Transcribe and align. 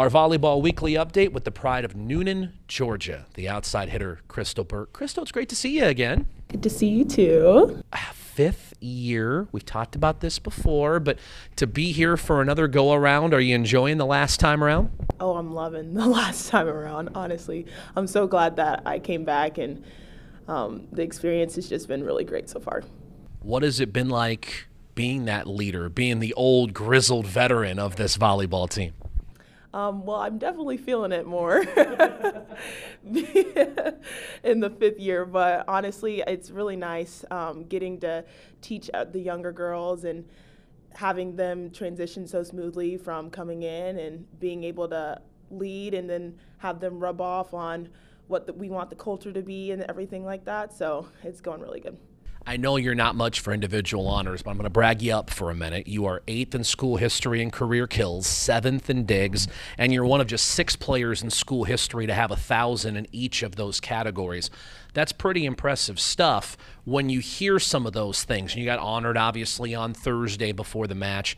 Our 0.00 0.08
volleyball 0.08 0.62
weekly 0.62 0.94
update 0.94 1.32
with 1.32 1.44
the 1.44 1.50
pride 1.50 1.84
of 1.84 1.92
Newnan, 1.92 2.52
Georgia, 2.66 3.26
the 3.34 3.50
outside 3.50 3.90
hitter, 3.90 4.20
Crystal 4.28 4.64
Burk. 4.64 4.94
Crystal, 4.94 5.22
it's 5.22 5.30
great 5.30 5.50
to 5.50 5.54
see 5.54 5.76
you 5.76 5.84
again. 5.84 6.24
Good 6.48 6.62
to 6.62 6.70
see 6.70 6.88
you 6.88 7.04
too. 7.04 7.82
Fifth 8.14 8.72
year. 8.80 9.46
We've 9.52 9.66
talked 9.66 9.94
about 9.94 10.20
this 10.20 10.38
before, 10.38 11.00
but 11.00 11.18
to 11.56 11.66
be 11.66 11.92
here 11.92 12.16
for 12.16 12.40
another 12.40 12.66
go 12.66 12.94
around, 12.94 13.34
are 13.34 13.42
you 13.42 13.54
enjoying 13.54 13.98
the 13.98 14.06
last 14.06 14.40
time 14.40 14.64
around? 14.64 14.88
Oh, 15.20 15.36
I'm 15.36 15.52
loving 15.52 15.92
the 15.92 16.06
last 16.06 16.48
time 16.48 16.66
around, 16.66 17.10
honestly. 17.14 17.66
I'm 17.94 18.06
so 18.06 18.26
glad 18.26 18.56
that 18.56 18.80
I 18.86 19.00
came 19.00 19.26
back, 19.26 19.58
and 19.58 19.84
um, 20.48 20.88
the 20.92 21.02
experience 21.02 21.56
has 21.56 21.68
just 21.68 21.88
been 21.88 22.02
really 22.02 22.24
great 22.24 22.48
so 22.48 22.58
far. 22.58 22.84
What 23.42 23.62
has 23.64 23.80
it 23.80 23.92
been 23.92 24.08
like 24.08 24.66
being 24.94 25.26
that 25.26 25.46
leader, 25.46 25.90
being 25.90 26.20
the 26.20 26.32
old 26.32 26.72
grizzled 26.72 27.26
veteran 27.26 27.78
of 27.78 27.96
this 27.96 28.16
volleyball 28.16 28.66
team? 28.66 28.94
Um, 29.72 30.04
well, 30.04 30.18
I'm 30.18 30.38
definitely 30.38 30.78
feeling 30.78 31.12
it 31.12 31.26
more 31.26 31.58
in 34.42 34.58
the 34.60 34.70
fifth 34.78 34.98
year, 34.98 35.24
but 35.24 35.64
honestly, 35.68 36.24
it's 36.26 36.50
really 36.50 36.74
nice 36.74 37.24
um, 37.30 37.64
getting 37.64 38.00
to 38.00 38.24
teach 38.62 38.90
the 39.12 39.20
younger 39.20 39.52
girls 39.52 40.02
and 40.04 40.28
having 40.94 41.36
them 41.36 41.70
transition 41.70 42.26
so 42.26 42.42
smoothly 42.42 42.96
from 42.96 43.30
coming 43.30 43.62
in 43.62 43.98
and 43.98 44.26
being 44.40 44.64
able 44.64 44.88
to 44.88 45.20
lead 45.50 45.94
and 45.94 46.10
then 46.10 46.36
have 46.58 46.80
them 46.80 46.98
rub 46.98 47.20
off 47.20 47.54
on 47.54 47.88
what 48.26 48.46
the, 48.46 48.52
we 48.52 48.70
want 48.70 48.90
the 48.90 48.96
culture 48.96 49.32
to 49.32 49.42
be 49.42 49.70
and 49.70 49.82
everything 49.82 50.24
like 50.24 50.44
that. 50.44 50.72
So 50.72 51.06
it's 51.22 51.40
going 51.40 51.60
really 51.60 51.80
good. 51.80 51.96
I 52.46 52.56
know 52.56 52.76
you're 52.76 52.94
not 52.94 53.14
much 53.14 53.40
for 53.40 53.52
individual 53.52 54.08
honors, 54.08 54.42
but 54.42 54.50
I'm 54.50 54.56
going 54.56 54.64
to 54.64 54.70
brag 54.70 55.02
you 55.02 55.12
up 55.12 55.28
for 55.28 55.50
a 55.50 55.54
minute. 55.54 55.86
You 55.86 56.06
are 56.06 56.22
eighth 56.26 56.54
in 56.54 56.64
school 56.64 56.96
history 56.96 57.42
and 57.42 57.52
career 57.52 57.86
kills, 57.86 58.26
seventh 58.26 58.88
in 58.88 59.04
digs, 59.04 59.46
and 59.76 59.92
you're 59.92 60.06
one 60.06 60.22
of 60.22 60.26
just 60.26 60.46
six 60.46 60.74
players 60.74 61.22
in 61.22 61.30
school 61.30 61.64
history 61.64 62.06
to 62.06 62.14
have 62.14 62.30
a 62.30 62.36
thousand 62.36 62.96
in 62.96 63.06
each 63.12 63.42
of 63.42 63.56
those 63.56 63.78
categories. 63.78 64.50
That's 64.94 65.12
pretty 65.12 65.44
impressive 65.44 66.00
stuff 66.00 66.56
when 66.84 67.10
you 67.10 67.20
hear 67.20 67.58
some 67.58 67.86
of 67.86 67.92
those 67.92 68.24
things. 68.24 68.52
And 68.52 68.60
You 68.60 68.66
got 68.66 68.78
honored, 68.78 69.18
obviously, 69.18 69.74
on 69.74 69.92
Thursday 69.92 70.52
before 70.52 70.86
the 70.86 70.94
match. 70.94 71.36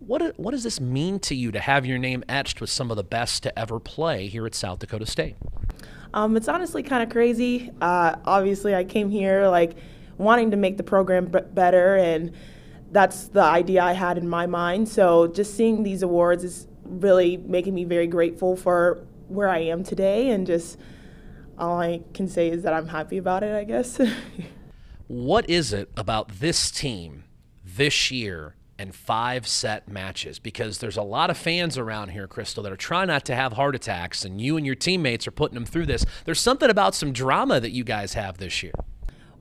What, 0.00 0.38
what 0.38 0.50
does 0.50 0.64
this 0.64 0.80
mean 0.80 1.18
to 1.20 1.34
you 1.34 1.50
to 1.52 1.60
have 1.60 1.86
your 1.86 1.98
name 1.98 2.24
etched 2.28 2.60
with 2.60 2.70
some 2.70 2.90
of 2.90 2.96
the 2.96 3.04
best 3.04 3.42
to 3.44 3.58
ever 3.58 3.80
play 3.80 4.26
here 4.26 4.44
at 4.46 4.54
South 4.54 4.80
Dakota 4.80 5.06
State? 5.06 5.36
Um, 6.12 6.36
it's 6.36 6.48
honestly 6.48 6.82
kind 6.82 7.02
of 7.02 7.08
crazy. 7.08 7.70
Uh, 7.80 8.16
obviously, 8.26 8.74
I 8.74 8.84
came 8.84 9.08
here 9.08 9.48
like– 9.48 9.72
wanting 10.18 10.50
to 10.50 10.56
make 10.56 10.76
the 10.76 10.82
program 10.82 11.26
b- 11.26 11.40
better, 11.52 11.96
and 11.96 12.32
that's 12.90 13.28
the 13.28 13.42
idea 13.42 13.82
I 13.82 13.92
had 13.92 14.18
in 14.18 14.28
my 14.28 14.46
mind. 14.46 14.88
So 14.88 15.26
just 15.26 15.56
seeing 15.56 15.82
these 15.82 16.02
awards 16.02 16.44
is 16.44 16.66
really 16.84 17.36
making 17.36 17.74
me 17.74 17.84
very 17.84 18.06
grateful 18.06 18.56
for 18.56 19.04
where 19.28 19.48
I 19.48 19.58
am 19.58 19.82
today, 19.82 20.30
and 20.30 20.46
just 20.46 20.78
all 21.58 21.80
I 21.80 22.02
can 22.14 22.28
say 22.28 22.50
is 22.50 22.62
that 22.62 22.72
I'm 22.72 22.88
happy 22.88 23.18
about 23.18 23.42
it, 23.42 23.54
I 23.54 23.64
guess. 23.64 24.00
what 25.06 25.48
is 25.48 25.72
it 25.72 25.90
about 25.96 26.28
this 26.28 26.70
team 26.70 27.24
this 27.64 28.10
year 28.10 28.56
and 28.78 28.94
five 28.94 29.46
set 29.46 29.88
matches 29.88 30.38
because 30.38 30.78
there's 30.78 30.96
a 30.96 31.02
lot 31.02 31.30
of 31.30 31.36
fans 31.36 31.78
around 31.78 32.08
here, 32.08 32.26
Crystal, 32.26 32.62
that 32.64 32.72
are 32.72 32.76
trying 32.76 33.06
not 33.06 33.24
to 33.26 33.34
have 33.34 33.52
heart 33.52 33.76
attacks, 33.76 34.24
and 34.24 34.40
you 34.40 34.56
and 34.56 34.66
your 34.66 34.74
teammates 34.74 35.26
are 35.26 35.30
putting 35.30 35.54
them 35.54 35.64
through 35.64 35.86
this. 35.86 36.04
There's 36.24 36.40
something 36.40 36.68
about 36.68 36.94
some 36.94 37.12
drama 37.12 37.60
that 37.60 37.70
you 37.70 37.84
guys 37.84 38.14
have 38.14 38.38
this 38.38 38.62
year. 38.62 38.72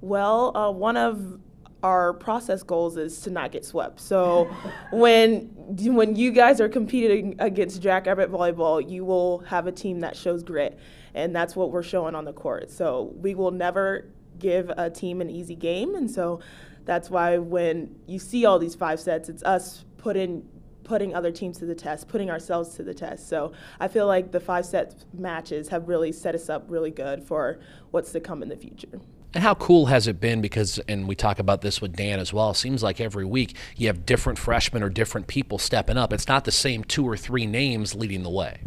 Well, 0.02 0.56
uh, 0.58 0.72
one 0.72 0.98
of 0.98 1.40
our 1.84 2.14
process 2.14 2.64
goals 2.64 2.98
is 2.98 3.20
to 3.22 3.32
not 3.32 3.52
get 3.52 3.66
swept. 3.66 4.00
So 4.00 4.46
when 4.92 5.50
when 5.80 6.16
you 6.16 6.32
guys 6.32 6.60
are 6.62 6.70
competing 6.70 7.36
against 7.40 7.82
Jackrabbit 7.82 8.32
volleyball, 8.32 8.88
you 8.88 9.06
will 9.06 9.40
have 9.40 9.68
a 9.68 9.72
team 9.72 10.02
that 10.02 10.16
shows 10.16 10.44
grit, 10.44 10.78
and 11.14 11.36
that's 11.36 11.56
what 11.56 11.72
we're 11.72 11.84
showing 11.84 12.16
on 12.16 12.26
the 12.26 12.34
court. 12.34 12.70
So 12.70 13.14
we 13.16 13.36
will 13.36 13.52
never 13.52 14.08
give 14.40 14.70
a 14.72 14.90
team 14.90 15.22
an 15.22 15.30
easy 15.30 15.56
game, 15.56 15.96
and 15.96 16.10
so 16.10 16.40
that's 16.86 17.10
why 17.10 17.38
when 17.38 17.96
you 18.08 18.20
see 18.20 18.46
all 18.46 18.60
these 18.60 18.76
five 18.76 19.00
sets, 19.00 19.30
it's 19.30 19.44
us 19.44 19.86
putting 19.98 20.48
putting 20.84 21.14
other 21.14 21.32
teams 21.32 21.60
to 21.60 21.66
the 21.66 21.76
test, 21.76 22.08
putting 22.08 22.30
ourselves 22.30 22.76
to 22.76 22.84
the 22.84 22.94
test. 22.94 23.30
So 23.30 23.54
I 23.80 23.88
feel 23.88 24.08
like 24.08 24.32
the 24.32 24.40
five 24.40 24.66
set 24.66 25.06
matches 25.14 25.70
have 25.70 25.88
really 25.88 26.12
set 26.12 26.36
us 26.36 26.50
up 26.50 26.66
really 26.68 26.92
good 26.92 27.24
for 27.24 27.60
what's 27.92 28.12
to 28.14 28.20
come 28.20 28.42
in 28.44 28.50
the 28.50 28.58
future. 28.58 29.00
And 29.34 29.44
how 29.44 29.56
cool 29.56 29.86
has 29.86 30.08
it 30.08 30.20
been? 30.20 30.42
Because, 30.42 30.78
and 30.90 31.08
we 31.08 31.16
talk 31.16 31.40
about 31.40 31.62
this 31.62 31.82
with 31.82 31.96
Dan 31.96 32.20
as 32.20 32.34
well. 32.34 32.52
It 32.52 32.56
seems 32.56 32.84
like 32.84 33.00
every 33.00 33.26
week 33.26 33.56
you 33.78 33.88
have 33.88 34.06
different 34.06 34.38
freshmen 34.38 34.84
or 34.84 34.90
different 34.90 35.28
people 35.28 35.58
stepping 35.58 35.98
up. 35.98 36.12
It's 36.12 36.28
not 36.28 36.44
the 36.44 36.52
same 36.52 36.84
two 36.84 37.08
or 37.08 37.16
three 37.16 37.46
names 37.46 37.96
leading 37.96 38.24
the 38.24 38.30
way. 38.30 38.60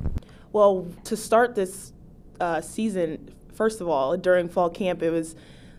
Well, 0.53 0.87
to 1.05 1.17
start 1.17 1.55
this 1.55 1.93
uh, 2.41 2.63
season, 2.63 3.35
first 3.53 3.81
of 3.81 3.89
all, 3.89 4.17
during 4.17 4.49
fall 4.49 4.71
camp, 4.71 5.03
it 5.03 5.11
was 5.11 5.37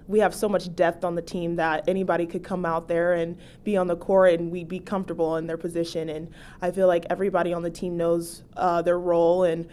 we 0.08 0.20
have 0.20 0.36
so 0.36 0.48
much 0.48 0.76
depth 0.76 1.04
on 1.04 1.16
the 1.16 1.22
team 1.22 1.56
that 1.56 1.88
anybody 1.88 2.28
could 2.28 2.44
come 2.44 2.64
out 2.64 2.88
there 2.88 3.14
and 3.14 3.38
be 3.64 3.76
on 3.76 3.88
the 3.88 3.96
court 3.96 4.40
and 4.40 4.52
we'd 4.52 4.68
be 4.68 4.80
comfortable 4.80 5.38
in 5.38 5.48
their 5.48 5.58
position. 5.58 6.10
And 6.10 6.32
I 6.62 6.70
feel 6.70 6.88
like 6.88 7.06
everybody 7.10 7.54
on 7.54 7.64
the 7.64 7.72
team 7.72 7.98
knows 7.98 8.44
uh, 8.56 8.84
their 8.84 9.00
role 9.00 9.44
and 9.44 9.68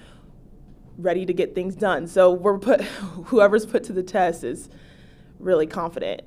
ready 0.97 1.27
to 1.27 1.35
get 1.35 1.55
things 1.55 1.75
done. 1.75 2.07
So 2.07 2.33
we're 2.33 2.59
put 2.59 2.81
whoever's 3.27 3.67
put 3.67 3.85
to 3.85 3.93
the 3.93 4.03
test 4.03 4.43
is 4.43 4.71
really 5.43 5.67
confident. 5.67 6.23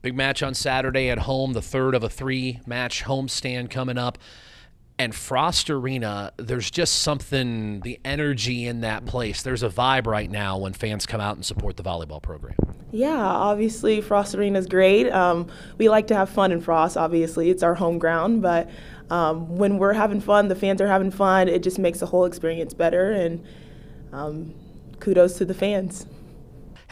Big 0.00 0.16
match 0.16 0.42
on 0.42 0.54
Saturday 0.54 1.10
at 1.10 1.18
home, 1.18 1.52
the 1.52 1.62
third 1.62 1.94
of 1.94 2.02
a 2.02 2.08
three 2.08 2.60
match 2.66 3.04
homestand 3.04 3.70
coming 3.70 3.98
up. 3.98 4.18
And 4.98 5.14
Frost 5.14 5.70
Arena, 5.70 6.32
there's 6.36 6.70
just 6.70 7.02
something, 7.02 7.80
the 7.80 7.98
energy 8.04 8.66
in 8.66 8.82
that 8.82 9.04
place. 9.04 9.42
There's 9.42 9.62
a 9.62 9.68
vibe 9.68 10.06
right 10.06 10.30
now 10.30 10.58
when 10.58 10.74
fans 10.74 11.06
come 11.06 11.20
out 11.20 11.36
and 11.36 11.44
support 11.44 11.76
the 11.76 11.82
volleyball 11.82 12.22
program. 12.22 12.54
Yeah, 12.92 13.16
obviously, 13.16 14.00
Frost 14.00 14.34
Arena 14.34 14.58
is 14.58 14.66
great. 14.66 15.10
Um, 15.10 15.48
we 15.78 15.88
like 15.88 16.08
to 16.08 16.14
have 16.14 16.28
fun 16.28 16.52
in 16.52 16.60
Frost, 16.60 16.96
obviously. 16.96 17.48
It's 17.48 17.62
our 17.62 17.74
home 17.74 17.98
ground, 17.98 18.42
but 18.42 18.68
um, 19.10 19.56
when 19.56 19.78
we're 19.78 19.94
having 19.94 20.20
fun, 20.20 20.48
the 20.48 20.54
fans 20.54 20.80
are 20.80 20.86
having 20.86 21.10
fun, 21.10 21.48
it 21.48 21.62
just 21.62 21.78
makes 21.78 22.00
the 22.00 22.06
whole 22.06 22.24
experience 22.24 22.74
better. 22.74 23.12
And 23.12 23.44
um, 24.12 24.54
kudos 25.00 25.38
to 25.38 25.44
the 25.44 25.54
fans. 25.54 26.06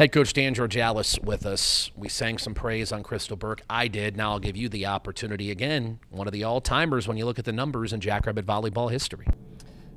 Head 0.00 0.12
coach 0.12 0.32
Dan 0.32 0.54
Georgalas 0.54 1.22
with 1.22 1.44
us. 1.44 1.90
We 1.94 2.08
sang 2.08 2.38
some 2.38 2.54
praise 2.54 2.90
on 2.90 3.02
Crystal 3.02 3.36
Burk. 3.36 3.60
I 3.68 3.86
did. 3.86 4.16
Now 4.16 4.30
I'll 4.30 4.38
give 4.38 4.56
you 4.56 4.70
the 4.70 4.86
opportunity 4.86 5.50
again. 5.50 6.00
One 6.08 6.26
of 6.26 6.32
the 6.32 6.42
all 6.42 6.62
timers 6.62 7.06
when 7.06 7.18
you 7.18 7.26
look 7.26 7.38
at 7.38 7.44
the 7.44 7.52
numbers 7.52 7.92
in 7.92 8.00
Jackrabbit 8.00 8.46
volleyball 8.46 8.90
history. 8.90 9.26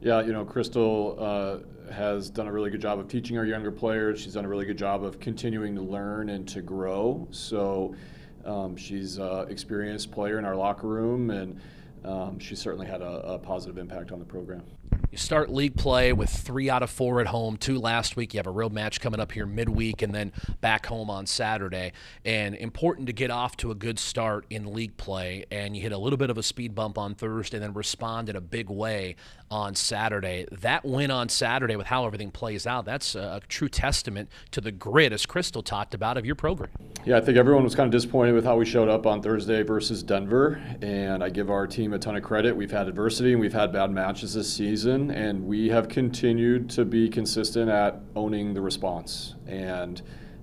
Yeah, 0.02 0.20
you 0.20 0.34
know, 0.34 0.44
Crystal 0.44 1.16
uh, 1.18 1.94
has 1.94 2.30
done 2.30 2.48
a 2.48 2.52
really 2.52 2.70
good 2.70 2.82
job 2.82 3.00
of 3.00 3.08
teaching 3.08 3.38
our 3.38 3.46
younger 3.46 3.72
players. 3.72 4.20
She's 4.20 4.34
done 4.34 4.44
a 4.44 4.50
really 4.50 4.66
good 4.66 4.78
job 4.78 5.06
of 5.06 5.22
continuing 5.22 5.74
to 5.76 5.82
learn 5.82 6.28
and 6.28 6.46
to 6.50 6.62
grow. 6.62 7.26
So 7.32 7.96
um, 8.44 8.76
she's 8.76 9.20
an 9.20 9.50
experienced 9.50 10.12
player 10.12 10.38
in 10.38 10.44
our 10.44 10.58
locker 10.58 10.88
room, 10.88 11.30
and 11.30 11.62
um, 12.04 12.40
she 12.40 12.58
certainly 12.58 12.88
had 12.88 13.02
a, 13.02 13.36
a 13.36 13.40
positive 13.40 13.78
impact 13.78 14.12
on 14.12 14.20
the 14.20 14.26
program. 14.26 14.64
You 15.14 15.18
start 15.18 15.52
league 15.52 15.76
play 15.76 16.12
with 16.12 16.32
three 16.32 16.72
out 16.72 16.82
of 16.82 16.90
four 16.90 17.22
at 17.22 17.28
home, 17.28 17.56
two 17.56 17.78
last 17.78 18.16
week. 18.16 18.34
You 18.34 18.40
have 18.40 18.48
a 18.48 18.50
real 18.50 18.72
match 18.72 19.00
coming 19.00 19.20
up 19.20 19.32
here 19.32 19.46
midweek 19.46 20.02
and 20.02 20.12
then 20.12 20.32
back 20.60 20.88
home 20.88 21.12
on 21.12 21.28
Saturday. 21.28 21.94
And 22.26 22.56
important 22.56 23.06
to 23.06 23.14
get 23.14 23.30
off 23.30 23.56
to 23.58 23.70
a 23.70 23.76
good 23.76 24.00
start 24.00 24.48
in 24.50 24.74
league 24.74 24.98
play. 24.98 25.46
And 25.52 25.76
you 25.76 25.84
hit 25.84 25.92
a 25.92 26.00
little 26.00 26.18
bit 26.18 26.32
of 26.32 26.40
a 26.40 26.42
speed 26.42 26.74
bump 26.74 26.98
on 26.98 27.14
Thursday, 27.14 27.58
and 27.58 27.64
then 27.64 27.74
respond 27.74 28.28
in 28.28 28.36
a 28.36 28.42
big 28.42 28.72
way 28.72 29.16
on 29.52 29.76
Saturday. 29.76 30.48
That 30.52 30.84
win 30.84 31.12
on 31.12 31.30
Saturday 31.30 31.76
with 31.76 31.86
how 31.86 32.08
everything 32.08 32.32
plays 32.32 32.66
out, 32.66 32.86
that's 32.86 33.14
a, 33.14 33.40
true 33.48 33.70
testament 33.70 34.30
to 34.50 34.62
the 34.62 34.72
grit, 34.72 35.14
as 35.14 35.28
Crystal 35.28 35.62
talked 35.62 35.94
about, 35.94 36.18
of 36.18 36.26
your 36.26 36.34
program. 36.34 36.72
Yeah, 37.06 37.18
I 37.18 37.22
think 37.22 37.38
everyone 37.38 37.64
was 37.64 37.76
kind 37.76 37.86
of 37.86 37.92
disappointed 37.92 38.32
with 38.32 38.46
how 38.46 38.56
we 38.56 38.66
showed 38.66 38.90
up 38.90 39.06
on 39.06 39.22
Thursday 39.22 39.62
versus 39.62 40.02
Denver. 40.02 40.60
And 40.82 41.24
I 41.24 41.30
give 41.30 41.52
our 41.52 41.68
team 41.68 41.94
a 41.94 42.00
ton 42.00 42.16
of 42.16 42.24
credit. 42.24 42.56
We've 42.56 42.72
had 42.72 42.88
adversity 42.88 43.34
and 43.34 43.42
we've 43.42 43.54
had 43.54 43.72
bad 43.72 43.92
matches 43.92 44.34
this 44.34 44.52
season 44.52 45.03
and 45.12 45.46
we 45.46 45.70
have 45.70 45.90
continued 45.90 46.70
to 46.72 46.86
be 46.86 47.10
consistent 47.10 47.70
at 47.70 48.00
owning 48.16 48.54
the 48.54 48.62
response. 48.62 49.36
And 49.48 50.02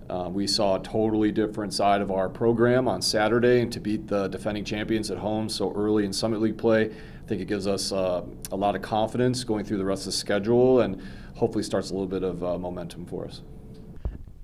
uh, 0.09 0.29
we 0.29 0.47
saw 0.47 0.77
a 0.77 0.83
totally 0.83 1.31
different 1.31 1.73
side 1.73 2.01
of 2.01 2.11
our 2.11 2.29
program 2.29 2.89
on 2.89 3.01
Saturday, 3.01 3.61
and 3.61 3.73
to 3.73 3.81
beat 3.81 4.09
the 4.09 4.29
defending 4.29 4.65
champions 4.65 5.11
at 5.11 5.19
home 5.19 5.49
so 5.49 5.73
early 5.73 6.05
in 6.05 6.13
Summit 6.13 6.41
League 6.41 6.59
play, 6.59 6.87
I 6.87 7.29
think 7.29 7.41
it 7.41 7.47
gives 7.47 7.67
us 7.67 7.93
uh, 7.93 8.23
a 8.51 8.57
lot 8.57 8.75
of 8.75 8.83
confidence 8.83 9.45
going 9.45 9.65
through 9.65 9.79
the 9.79 9.85
rest 9.85 10.03
of 10.03 10.07
the 10.07 10.19
schedule 10.19 10.81
and 10.81 11.01
hopefully 11.37 11.63
starts 11.63 11.91
a 11.91 11.93
little 11.93 12.09
bit 12.09 12.25
of 12.25 12.43
uh, 12.43 12.59
momentum 12.59 13.07
for 13.07 13.25
us. 13.25 13.43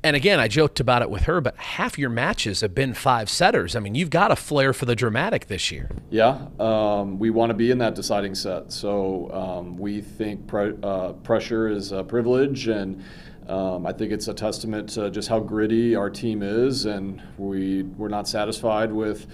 And 0.07 0.15
again, 0.15 0.39
I 0.39 0.47
joked 0.47 0.79
about 0.79 1.03
it 1.03 1.11
with 1.11 1.23
her, 1.23 1.41
but 1.41 1.57
half 1.57 1.99
your 1.99 2.11
matches 2.11 2.61
have 2.61 2.77
been 2.77 2.95
five 2.95 3.29
setters. 3.29 3.75
I 3.75 3.81
mean, 3.81 3.97
you've 3.97 4.09
got 4.09 4.31
a 4.31 4.37
flair 4.37 4.73
for 4.73 4.85
the 4.85 4.95
dramatic 4.95 5.49
this 5.49 5.73
year. 5.73 5.91
Yeah, 6.11 6.47
um, 6.61 7.19
we 7.19 7.31
want 7.31 7.51
to 7.51 7.55
be 7.55 7.73
in 7.73 7.79
that 7.79 7.97
deciding 7.97 8.37
set. 8.37 8.71
So 8.71 9.29
um, 9.33 9.77
we 9.77 10.01
think 10.01 10.47
pre- 10.47 10.77
uh, 10.81 11.15
pressure 11.25 11.67
is 11.67 11.91
a 11.91 12.05
privilege, 12.05 12.69
and 12.69 13.03
um, 13.49 13.85
I 13.85 13.93
think 13.93 14.13
it's 14.13 14.29
a 14.29 14.33
testament 14.33 14.91
to 14.91 15.11
just 15.11 15.29
how 15.29 15.41
gritty 15.41 15.97
our 15.97 16.09
team 16.09 16.41
is, 16.41 16.85
and 16.85 17.21
we 17.37 17.83
we're 17.83 18.07
not 18.07 18.29
satisfied 18.29 18.93
with 18.93 19.27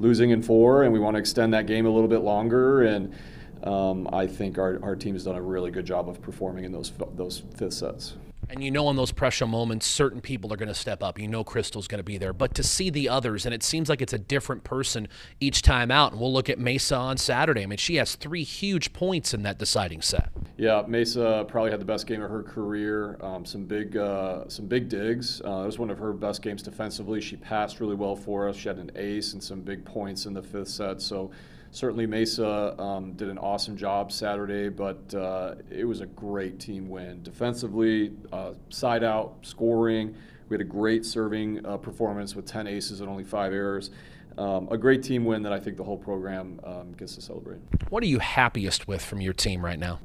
losing 0.00 0.32
in 0.32 0.42
four, 0.42 0.82
and 0.82 0.92
we 0.92 0.98
want 0.98 1.14
to 1.14 1.18
extend 1.18 1.54
that 1.54 1.66
game 1.66 1.86
a 1.86 1.90
little 1.90 2.08
bit 2.08 2.20
longer 2.20 2.82
and. 2.82 3.14
um, 3.62 4.06
I 4.12 4.26
think 4.26 4.58
our, 4.58 4.78
our 4.82 4.96
team 4.96 5.14
has 5.14 5.24
done 5.24 5.36
a 5.36 5.42
really 5.42 5.70
good 5.70 5.84
job 5.86 6.08
of 6.08 6.20
performing 6.22 6.64
in 6.64 6.72
those 6.72 6.92
those 7.14 7.42
fifth 7.56 7.74
sets. 7.74 8.16
And 8.50 8.64
you 8.64 8.72
know, 8.72 8.90
in 8.90 8.96
those 8.96 9.12
pressure 9.12 9.46
moments, 9.46 9.86
certain 9.86 10.20
people 10.20 10.52
are 10.52 10.56
going 10.56 10.68
to 10.68 10.74
step 10.74 11.04
up. 11.04 11.20
You 11.20 11.28
know, 11.28 11.44
Crystal's 11.44 11.86
going 11.86 12.00
to 12.00 12.04
be 12.04 12.18
there. 12.18 12.32
But 12.32 12.52
to 12.56 12.64
see 12.64 12.90
the 12.90 13.08
others, 13.08 13.46
and 13.46 13.54
it 13.54 13.62
seems 13.62 13.88
like 13.88 14.02
it's 14.02 14.12
a 14.12 14.18
different 14.18 14.64
person 14.64 15.06
each 15.38 15.62
time 15.62 15.92
out. 15.92 16.10
And 16.10 16.20
we'll 16.20 16.32
look 16.32 16.50
at 16.50 16.58
Mesa 16.58 16.96
on 16.96 17.16
Saturday. 17.16 17.62
I 17.62 17.66
mean, 17.66 17.78
she 17.78 17.94
has 17.96 18.16
three 18.16 18.42
huge 18.42 18.92
points 18.92 19.32
in 19.32 19.44
that 19.44 19.58
deciding 19.58 20.02
set. 20.02 20.30
Yeah, 20.56 20.82
Mesa 20.88 21.44
probably 21.46 21.70
had 21.70 21.80
the 21.80 21.84
best 21.84 22.08
game 22.08 22.22
of 22.22 22.30
her 22.30 22.42
career. 22.42 23.16
Um, 23.20 23.44
some 23.44 23.66
big, 23.66 23.96
uh, 23.96 24.48
some 24.48 24.66
big 24.66 24.88
digs. 24.88 25.40
Uh, 25.44 25.62
it 25.62 25.66
was 25.66 25.78
one 25.78 25.90
of 25.90 25.98
her 25.98 26.12
best 26.12 26.42
games 26.42 26.62
defensively. 26.62 27.20
She 27.20 27.36
passed 27.36 27.78
really 27.78 27.94
well 27.94 28.16
for 28.16 28.48
us. 28.48 28.56
She 28.56 28.68
had 28.68 28.78
an 28.78 28.90
ace 28.96 29.32
and 29.32 29.42
some 29.42 29.60
big 29.60 29.84
points 29.84 30.26
in 30.26 30.34
the 30.34 30.42
fifth 30.42 30.68
set. 30.68 31.00
So 31.00 31.30
certainly 31.70 32.06
Mesa 32.06 32.80
um, 32.80 33.12
did 33.12 33.28
an 33.28 33.38
awesome 33.38 33.76
job 33.76 34.12
Saturday, 34.12 34.68
but 34.68 35.14
uh, 35.14 35.54
it 35.70 35.84
was 35.84 36.00
a 36.00 36.06
great 36.06 36.58
team 36.58 36.88
win. 36.88 37.22
Defensively, 37.22 38.12
uh, 38.32 38.52
side 38.70 39.04
out, 39.04 39.36
scoring. 39.42 40.14
We 40.48 40.54
had 40.54 40.60
a 40.60 40.64
great 40.64 41.06
serving 41.06 41.64
uh, 41.64 41.76
performance 41.76 42.34
with 42.34 42.46
10 42.46 42.66
aces 42.66 43.00
and 43.00 43.08
only 43.08 43.24
five 43.24 43.52
errors. 43.52 43.90
Um, 44.36 44.68
a 44.70 44.78
great 44.78 45.02
team 45.02 45.24
win 45.24 45.42
that 45.42 45.52
I 45.52 45.60
think 45.60 45.76
the 45.76 45.84
whole 45.84 45.98
program 45.98 46.60
um, 46.64 46.92
gets 46.92 47.14
to 47.16 47.20
celebrate. 47.20 47.60
What 47.88 48.02
are 48.02 48.06
you 48.06 48.18
happiest 48.18 48.88
with 48.88 49.04
from 49.04 49.20
your 49.20 49.32
team 49.32 49.64
right 49.64 49.78
now? 49.78 50.00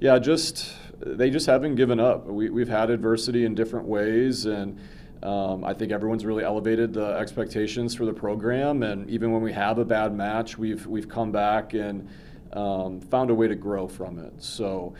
Yeah, 0.00 0.18
just 0.18 0.74
they 0.98 1.30
just 1.30 1.46
haven't 1.46 1.76
given 1.76 2.00
up. 2.00 2.26
We, 2.26 2.50
we've 2.50 2.68
had 2.68 2.90
adversity 2.90 3.44
in 3.44 3.54
different 3.54 3.86
ways, 3.86 4.46
and 4.46 4.78
um, 5.22 5.64
I 5.64 5.72
think 5.74 5.92
everyone's 5.92 6.24
really 6.24 6.44
elevated 6.44 6.92
the 6.92 7.12
expectations 7.14 7.94
for 7.94 8.04
the 8.04 8.12
program, 8.12 8.82
and 8.82 9.08
even 9.08 9.32
when 9.32 9.42
we 9.42 9.52
have 9.52 9.78
a 9.78 9.84
bad 9.84 10.14
match, 10.14 10.58
we've 10.58 10.86
we've 10.86 11.08
come 11.08 11.30
back 11.32 11.74
and 11.74 12.08
um, 12.52 13.00
found 13.00 13.30
a 13.30 13.34
way 13.34 13.48
to 13.48 13.56
grow 13.56 13.88
from 13.88 14.18
it. 14.18 14.32
So. 14.42 14.94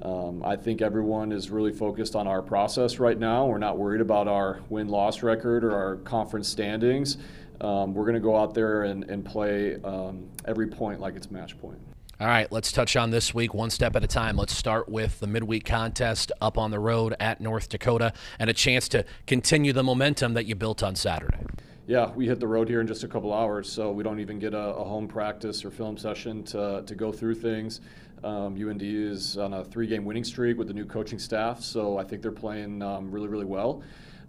Um, 0.00 0.44
I 0.44 0.54
think 0.54 0.80
everyone 0.80 1.32
is 1.32 1.50
really 1.50 1.72
focused 1.72 2.14
on 2.14 2.28
our 2.28 2.40
process 2.40 3.00
right 3.00 3.18
now. 3.18 3.46
We're 3.46 3.58
not 3.58 3.78
worried 3.78 4.00
about 4.00 4.28
our 4.28 4.60
win 4.68 4.86
loss 4.86 5.24
record 5.24 5.64
or 5.64 5.74
our 5.74 5.96
conference 5.96 6.46
standings. 6.46 7.18
Um, 7.60 7.94
we're 7.94 8.04
going 8.04 8.14
to 8.14 8.20
go 8.20 8.36
out 8.36 8.54
there 8.54 8.84
and, 8.84 9.02
and 9.10 9.24
play 9.24 9.74
um, 9.82 10.28
every 10.44 10.68
point 10.68 11.00
like 11.00 11.16
it's 11.16 11.32
match 11.32 11.60
point. 11.60 11.80
All 12.20 12.26
right, 12.26 12.50
let's 12.50 12.72
touch 12.72 12.96
on 12.96 13.10
this 13.10 13.32
week 13.32 13.54
one 13.54 13.70
step 13.70 13.94
at 13.94 14.02
a 14.02 14.08
time. 14.08 14.36
Let's 14.36 14.52
start 14.52 14.88
with 14.88 15.20
the 15.20 15.28
midweek 15.28 15.64
contest 15.64 16.32
up 16.40 16.58
on 16.58 16.72
the 16.72 16.80
road 16.80 17.14
at 17.20 17.40
North 17.40 17.68
Dakota 17.68 18.12
and 18.40 18.50
a 18.50 18.52
chance 18.52 18.88
to 18.88 19.04
continue 19.28 19.72
the 19.72 19.84
momentum 19.84 20.34
that 20.34 20.44
you 20.44 20.56
built 20.56 20.82
on 20.82 20.96
Saturday. 20.96 21.46
Yeah, 21.86 22.10
we 22.10 22.26
hit 22.26 22.40
the 22.40 22.48
road 22.48 22.68
here 22.68 22.80
in 22.80 22.88
just 22.88 23.04
a 23.04 23.08
couple 23.08 23.32
hours, 23.32 23.70
so 23.70 23.92
we 23.92 24.02
don't 24.02 24.18
even 24.18 24.40
get 24.40 24.52
a, 24.52 24.58
a 24.58 24.82
home 24.82 25.06
practice 25.06 25.64
or 25.64 25.70
film 25.70 25.96
session 25.96 26.42
to, 26.46 26.82
to 26.84 26.94
go 26.96 27.12
through 27.12 27.36
things. 27.36 27.82
Um, 28.24 28.56
UND 28.60 28.82
is 28.82 29.38
on 29.38 29.54
a 29.54 29.64
three 29.64 29.86
game 29.86 30.04
winning 30.04 30.24
streak 30.24 30.58
with 30.58 30.66
the 30.66 30.74
new 30.74 30.86
coaching 30.86 31.20
staff, 31.20 31.62
so 31.62 31.98
I 31.98 32.02
think 32.02 32.22
they're 32.22 32.32
playing 32.32 32.82
um, 32.82 33.12
really, 33.12 33.28
really 33.28 33.44
well. 33.44 33.84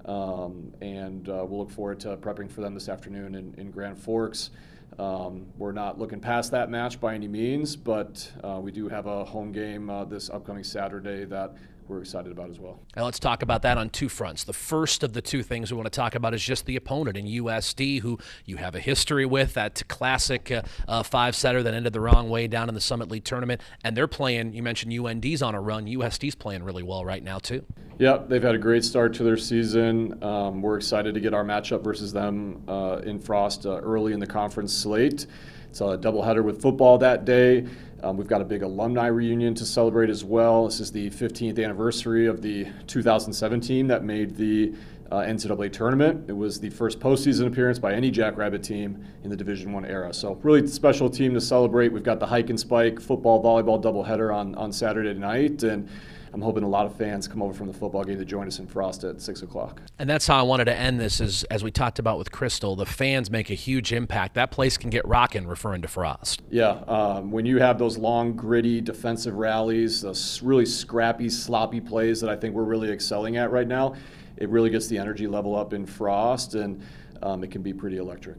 Um, 0.05 0.71
and 0.79 1.27
uh, 1.27 1.43
we'll 1.43 1.61
look 1.61 1.71
forward 1.71 1.99
to 2.01 2.17
prepping 2.17 2.51
for 2.51 2.61
them 2.61 2.75
this 2.75 2.87
afternoon 2.87 3.33
in, 3.33 3.55
in 3.57 3.71
Grand 3.71 3.97
Forks. 3.97 4.51
Um, 4.97 5.45
we're 5.57 5.71
not 5.71 5.99
looking 5.99 6.19
past 6.19 6.51
that 6.51 6.69
match 6.69 6.99
by 6.99 7.15
any 7.15 7.27
means, 7.27 7.75
but 7.75 8.31
uh, 8.43 8.59
we 8.61 8.71
do 8.71 8.89
have 8.89 9.05
a 9.05 9.23
home 9.23 9.51
game 9.51 9.89
uh, 9.89 10.03
this 10.05 10.29
upcoming 10.29 10.63
Saturday 10.63 11.25
that 11.25 11.55
we're 11.89 12.01
excited 12.01 12.31
about 12.31 12.49
as 12.49 12.59
well. 12.59 12.79
Now 12.95 13.05
let's 13.05 13.19
talk 13.19 13.41
about 13.41 13.63
that 13.63 13.77
on 13.77 13.89
two 13.89 14.09
fronts. 14.09 14.43
The 14.43 14.53
first 14.53 15.03
of 15.03 15.13
the 15.13 15.21
two 15.21 15.41
things 15.43 15.71
we 15.71 15.77
want 15.77 15.91
to 15.91 15.95
talk 15.95 16.15
about 16.15 16.33
is 16.33 16.43
just 16.43 16.65
the 16.65 16.75
opponent 16.75 17.17
in 17.17 17.25
USD, 17.25 18.01
who 18.01 18.19
you 18.45 18.57
have 18.57 18.75
a 18.75 18.79
history 18.79 19.25
with, 19.25 19.55
that 19.55 19.81
classic 19.87 20.51
uh, 20.51 20.61
uh, 20.87 21.03
five 21.03 21.35
setter 21.35 21.63
that 21.63 21.73
ended 21.73 21.93
the 21.93 21.99
wrong 21.99 22.29
way 22.29 22.47
down 22.47 22.69
in 22.69 22.75
the 22.75 22.81
Summit 22.81 23.09
League 23.09 23.23
tournament. 23.23 23.61
And 23.83 23.97
they're 23.97 24.07
playing, 24.07 24.53
you 24.53 24.61
mentioned 24.61 24.93
UND's 24.93 25.41
on 25.41 25.55
a 25.55 25.61
run. 25.61 25.85
USD's 25.87 26.35
playing 26.35 26.63
really 26.63 26.83
well 26.83 27.03
right 27.03 27.23
now, 27.23 27.39
too. 27.39 27.65
Yeah, 27.97 28.19
they've 28.25 28.43
had 28.43 28.55
a 28.55 28.59
great 28.59 28.85
start 28.85 29.13
to 29.15 29.23
their 29.23 29.37
season. 29.37 30.23
Um, 30.23 30.61
we're 30.61 30.77
excited 30.77 31.13
to 31.15 31.19
get 31.19 31.33
our 31.33 31.43
matchup 31.43 31.83
versus 31.83 32.13
them 32.13 32.63
uh, 32.67 33.01
in 33.03 33.19
Frost 33.19 33.65
uh, 33.65 33.79
early 33.79 34.13
in 34.13 34.19
the 34.19 34.27
conference 34.27 34.73
slate. 34.73 35.25
It's 35.69 35.81
a 35.81 35.97
doubleheader 35.97 36.43
with 36.43 36.61
football 36.61 36.97
that 36.97 37.25
day. 37.25 37.67
Um, 38.01 38.17
we've 38.17 38.27
got 38.27 38.41
a 38.41 38.45
big 38.45 38.63
alumni 38.63 39.07
reunion 39.07 39.53
to 39.55 39.65
celebrate 39.65 40.09
as 40.09 40.23
well. 40.23 40.65
This 40.65 40.79
is 40.79 40.91
the 40.91 41.11
15th 41.11 41.63
anniversary 41.63 42.25
of 42.25 42.41
the 42.41 42.67
2017 42.87 43.87
that 43.87 44.03
made 44.03 44.35
the 44.35 44.73
uh, 45.11 45.17
NCAA 45.17 45.71
tournament. 45.71 46.29
It 46.29 46.37
was 46.37 46.59
the 46.59 46.69
first 46.69 46.99
postseason 46.99 47.47
appearance 47.47 47.79
by 47.79 47.93
any 47.93 48.11
Jackrabbit 48.11 48.63
team 48.63 49.05
in 49.23 49.29
the 49.29 49.37
Division 49.37 49.73
One 49.73 49.85
era. 49.85 50.13
So 50.13 50.33
really 50.43 50.65
special 50.67 51.09
team 51.09 51.33
to 51.33 51.41
celebrate. 51.41 51.89
We've 51.89 52.03
got 52.03 52.19
the 52.19 52.27
hike 52.27 52.49
and 52.49 52.59
spike 52.59 52.99
football 52.99 53.43
volleyball 53.43 53.81
doubleheader 53.81 54.33
on 54.33 54.55
on 54.55 54.71
Saturday 54.71 55.13
night 55.13 55.63
and 55.63 55.89
I'm 56.33 56.41
hoping 56.41 56.63
a 56.63 56.69
lot 56.69 56.85
of 56.85 56.95
fans 56.95 57.27
come 57.27 57.41
over 57.41 57.53
from 57.53 57.67
the 57.67 57.73
football 57.73 58.03
game 58.03 58.17
to 58.19 58.25
join 58.25 58.47
us 58.47 58.59
in 58.59 58.67
Frost 58.67 59.03
at 59.03 59.21
six 59.21 59.41
o'clock. 59.41 59.81
And 59.97 60.09
that's 60.09 60.27
how 60.27 60.37
I 60.37 60.43
wanted 60.43 60.65
to 60.65 60.75
end 60.75 60.99
this. 60.99 61.19
Is 61.19 61.43
as 61.45 61.63
we 61.63 61.71
talked 61.71 61.99
about 61.99 62.17
with 62.17 62.31
Crystal, 62.31 62.75
the 62.75 62.85
fans 62.85 63.31
make 63.31 63.49
a 63.49 63.55
huge 63.55 63.91
impact. 63.93 64.35
That 64.35 64.51
place 64.51 64.77
can 64.77 64.89
get 64.89 65.07
rocking. 65.07 65.47
Referring 65.47 65.81
to 65.81 65.87
Frost. 65.87 66.41
Yeah, 66.49 66.81
um, 66.87 67.31
when 67.31 67.45
you 67.45 67.59
have 67.59 67.79
those 67.79 67.97
long, 67.97 68.35
gritty 68.35 68.81
defensive 68.81 69.35
rallies, 69.35 70.01
those 70.01 70.41
really 70.43 70.65
scrappy, 70.65 71.29
sloppy 71.29 71.81
plays 71.81 72.21
that 72.21 72.29
I 72.29 72.35
think 72.35 72.55
we're 72.55 72.63
really 72.63 72.91
excelling 72.91 73.37
at 73.37 73.51
right 73.51 73.67
now, 73.67 73.95
it 74.39 74.49
really 74.49 74.69
gets 74.69 74.87
the 74.87 74.97
energy 74.97 75.27
level 75.27 75.55
up 75.55 75.73
in 75.73 75.85
Frost, 75.85 76.55
and 76.55 76.81
um, 77.21 77.43
it 77.43 77.51
can 77.51 77.61
be 77.61 77.73
pretty 77.73 77.97
electric. 77.97 78.37